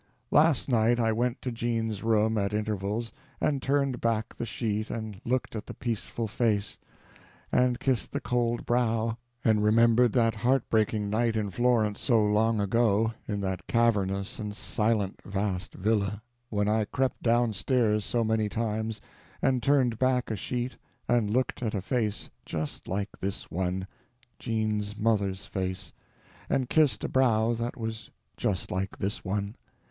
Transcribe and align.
—Last 0.31 0.67
night 0.67 0.99
I 0.99 1.11
went 1.11 1.43
to 1.43 1.51
Jean's 1.51 2.01
room 2.01 2.35
at 2.35 2.53
intervals, 2.55 3.13
and 3.39 3.61
turned 3.61 4.01
back 4.01 4.35
the 4.35 4.47
sheet 4.47 4.89
and 4.89 5.21
looked 5.25 5.55
at 5.55 5.67
the 5.67 5.75
peaceful 5.75 6.27
face, 6.27 6.79
and 7.51 7.79
kissed 7.79 8.11
the 8.11 8.19
cold 8.19 8.65
brow, 8.65 9.19
and 9.45 9.63
remembered 9.63 10.11
that 10.13 10.33
heartbreaking 10.33 11.11
night 11.11 11.35
in 11.35 11.51
Florence 11.51 12.01
so 12.01 12.19
long 12.25 12.59
ago, 12.59 13.13
in 13.27 13.41
that 13.41 13.67
cavernous 13.67 14.39
and 14.39 14.55
silent 14.55 15.19
vast 15.23 15.75
villa, 15.75 16.23
when 16.49 16.67
I 16.67 16.85
crept 16.85 17.21
downstairs 17.21 18.03
so 18.03 18.23
many 18.23 18.49
times, 18.49 19.01
and 19.39 19.61
turned 19.61 19.99
back 19.99 20.31
a 20.31 20.35
sheet 20.35 20.77
and 21.07 21.29
looked 21.29 21.61
at 21.61 21.75
a 21.75 21.79
face 21.81 22.27
just 22.43 22.87
like 22.87 23.09
this 23.19 23.51
one—Jean's 23.51 24.97
mother's 24.97 25.45
face—and 25.45 26.69
kissed 26.71 27.03
a 27.03 27.07
brow 27.07 27.53
that 27.53 27.77
was 27.77 28.09
just 28.35 28.71
like 28.71 28.97
this 28.97 29.23
one. 29.23 29.53